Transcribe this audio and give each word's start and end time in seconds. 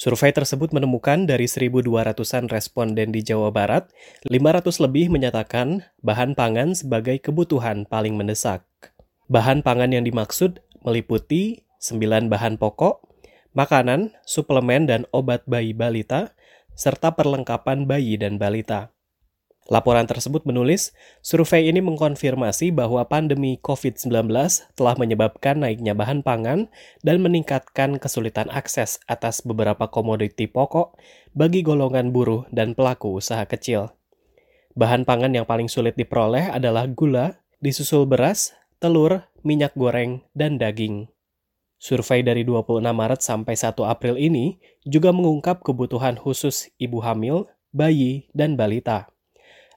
Survei 0.00 0.32
tersebut 0.32 0.72
menemukan 0.72 1.28
dari 1.28 1.44
1.200-an 1.44 2.48
responden 2.48 3.12
di 3.12 3.20
Jawa 3.20 3.52
Barat, 3.52 3.92
500 4.24 4.80
lebih 4.88 5.12
menyatakan 5.12 5.84
bahan 6.00 6.32
pangan 6.32 6.72
sebagai 6.72 7.20
kebutuhan 7.20 7.84
paling 7.84 8.16
mendesak. 8.16 8.64
Bahan 9.28 9.60
pangan 9.60 9.92
yang 9.92 10.08
dimaksud 10.08 10.64
meliputi 10.80 11.68
9 11.84 12.32
bahan 12.32 12.56
pokok, 12.56 13.04
makanan, 13.52 14.16
suplemen 14.24 14.88
dan 14.88 15.04
obat 15.12 15.44
bayi 15.44 15.76
balita, 15.76 16.32
serta 16.72 17.12
perlengkapan 17.12 17.84
bayi 17.84 18.16
dan 18.16 18.40
balita. 18.40 18.96
Laporan 19.68 20.08
tersebut 20.08 20.48
menulis, 20.48 20.96
survei 21.20 21.68
ini 21.68 21.84
mengkonfirmasi 21.84 22.72
bahwa 22.72 23.04
pandemi 23.04 23.60
COVID-19 23.60 24.32
telah 24.72 24.94
menyebabkan 24.96 25.60
naiknya 25.60 25.92
bahan 25.92 26.24
pangan 26.24 26.72
dan 27.04 27.20
meningkatkan 27.20 28.00
kesulitan 28.00 28.48
akses 28.48 28.98
atas 29.04 29.44
beberapa 29.44 29.86
komoditi 29.92 30.48
pokok 30.48 30.96
bagi 31.36 31.60
golongan 31.60 32.08
buruh 32.10 32.48
dan 32.50 32.72
pelaku 32.72 33.20
usaha 33.20 33.44
kecil. 33.44 33.92
Bahan 34.74 35.04
pangan 35.04 35.36
yang 35.36 35.44
paling 35.44 35.68
sulit 35.68 35.92
diperoleh 35.94 36.50
adalah 36.50 36.88
gula, 36.88 37.38
disusul 37.60 38.08
beras, 38.08 38.56
telur, 38.80 39.28
minyak 39.44 39.76
goreng, 39.76 40.24
dan 40.32 40.56
daging. 40.56 41.12
Survei 41.80 42.24
dari 42.24 42.44
26 42.44 42.80
Maret 42.80 43.20
sampai 43.20 43.54
1 43.56 43.72
April 43.84 44.16
ini 44.20 44.60
juga 44.84 45.12
mengungkap 45.12 45.64
kebutuhan 45.64 46.16
khusus 46.16 46.72
ibu 46.76 47.00
hamil, 47.00 47.48
bayi, 47.72 48.28
dan 48.32 48.56
balita. 48.56 49.08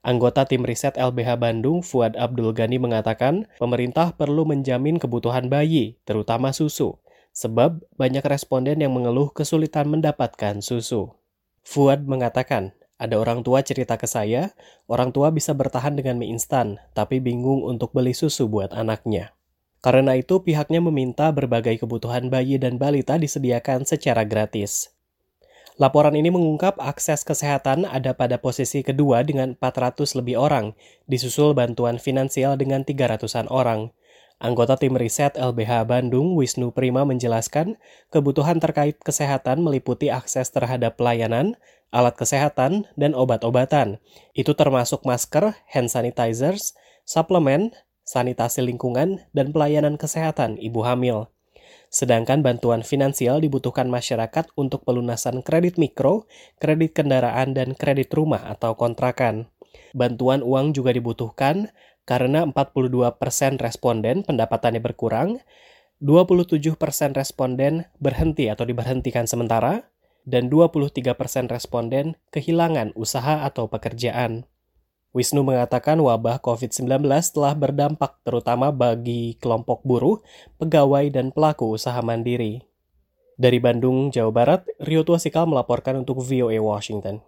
Anggota 0.00 0.48
tim 0.48 0.64
riset 0.64 0.96
LBH 0.96 1.36
Bandung, 1.36 1.84
Fuad 1.84 2.16
Abdul 2.16 2.56
Ghani 2.56 2.80
mengatakan, 2.80 3.44
pemerintah 3.60 4.16
perlu 4.16 4.48
menjamin 4.48 4.96
kebutuhan 4.96 5.52
bayi, 5.52 6.00
terutama 6.08 6.56
susu, 6.56 6.96
sebab 7.36 7.84
banyak 8.00 8.24
responden 8.24 8.80
yang 8.80 8.96
mengeluh 8.96 9.28
kesulitan 9.28 9.92
mendapatkan 9.92 10.64
susu. 10.64 11.12
Fuad 11.60 12.08
mengatakan, 12.08 12.72
ada 12.96 13.20
orang 13.20 13.44
tua 13.44 13.60
cerita 13.60 14.00
ke 14.00 14.08
saya, 14.08 14.56
orang 14.88 15.12
tua 15.12 15.28
bisa 15.32 15.52
bertahan 15.52 15.96
dengan 15.96 16.16
mie 16.16 16.32
instan, 16.32 16.80
tapi 16.96 17.20
bingung 17.20 17.60
untuk 17.60 17.92
beli 17.92 18.16
susu 18.16 18.48
buat 18.48 18.72
anaknya. 18.72 19.36
Karena 19.84 20.16
itu, 20.16 20.40
pihaknya 20.40 20.80
meminta 20.80 21.28
berbagai 21.28 21.80
kebutuhan 21.84 22.32
bayi 22.32 22.56
dan 22.56 22.80
balita 22.80 23.20
disediakan 23.20 23.84
secara 23.84 24.24
gratis. 24.24 24.96
Laporan 25.80 26.12
ini 26.12 26.28
mengungkap 26.28 26.76
akses 26.76 27.24
kesehatan 27.24 27.88
ada 27.88 28.12
pada 28.12 28.36
posisi 28.36 28.84
kedua 28.84 29.24
dengan 29.24 29.56
400 29.56 30.12
lebih 30.12 30.36
orang, 30.36 30.76
disusul 31.08 31.56
bantuan 31.56 31.96
finansial 31.96 32.60
dengan 32.60 32.84
300-an 32.84 33.48
orang. 33.48 33.88
Anggota 34.44 34.76
tim 34.76 34.92
riset 34.92 35.40
LBH 35.40 35.88
Bandung, 35.88 36.36
Wisnu 36.36 36.76
Prima 36.76 37.08
menjelaskan, 37.08 37.80
kebutuhan 38.12 38.60
terkait 38.60 39.00
kesehatan 39.00 39.64
meliputi 39.64 40.12
akses 40.12 40.52
terhadap 40.52 41.00
pelayanan, 41.00 41.56
alat 41.88 42.12
kesehatan, 42.12 42.84
dan 43.00 43.16
obat-obatan. 43.16 44.04
Itu 44.36 44.52
termasuk 44.52 45.08
masker, 45.08 45.56
hand 45.64 45.88
sanitizers, 45.88 46.76
suplemen, 47.08 47.72
sanitasi 48.04 48.60
lingkungan, 48.60 49.24
dan 49.32 49.48
pelayanan 49.56 49.96
kesehatan 49.96 50.60
ibu 50.60 50.84
hamil. 50.84 51.32
Sedangkan 51.90 52.46
bantuan 52.46 52.86
finansial 52.86 53.42
dibutuhkan 53.42 53.90
masyarakat 53.90 54.54
untuk 54.54 54.86
pelunasan 54.86 55.42
kredit 55.42 55.74
mikro, 55.74 56.30
kredit 56.62 56.94
kendaraan, 56.94 57.50
dan 57.50 57.74
kredit 57.74 58.14
rumah 58.14 58.46
atau 58.46 58.78
kontrakan. 58.78 59.50
Bantuan 59.90 60.46
uang 60.46 60.70
juga 60.70 60.94
dibutuhkan 60.94 61.74
karena 62.06 62.46
42% 62.46 63.18
persen 63.18 63.58
responden 63.58 64.22
pendapatannya 64.22 64.78
berkurang, 64.78 65.42
27% 65.98 66.78
persen 66.78 67.10
responden 67.12 67.90
berhenti 67.98 68.46
atau 68.46 68.62
diberhentikan 68.62 69.26
sementara, 69.26 69.90
dan 70.22 70.46
23% 70.46 71.18
persen 71.18 71.50
responden 71.50 72.14
kehilangan 72.30 72.94
usaha 72.94 73.42
atau 73.42 73.66
pekerjaan. 73.66 74.46
Wisnu 75.10 75.42
mengatakan 75.42 75.98
wabah 75.98 76.38
COVID-19 76.38 77.02
telah 77.34 77.54
berdampak 77.58 78.22
terutama 78.22 78.70
bagi 78.70 79.34
kelompok 79.42 79.82
buruh, 79.82 80.22
pegawai, 80.62 81.10
dan 81.10 81.34
pelaku 81.34 81.74
usaha 81.74 81.98
mandiri. 81.98 82.62
Dari 83.34 83.58
Bandung, 83.58 84.14
Jawa 84.14 84.30
Barat, 84.30 84.62
Rio 84.78 85.02
Tuasikal 85.02 85.48
melaporkan 85.48 85.98
untuk 85.98 86.22
VOA 86.22 86.60
Washington. 86.60 87.24